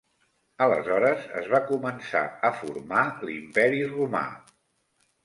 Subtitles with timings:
[0.65, 4.23] Aleshores es va començar a formar l'Imperi Romà.